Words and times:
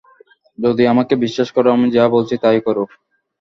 যদি 0.59 0.83
আমাকে 0.87 1.13
বিশ্বাস 1.23 1.49
করো, 1.55 1.69
আমি 1.71 1.87
যা 1.91 2.03
বলছি 2.15 2.35
তাই 2.43 2.59
করো। 2.67 2.83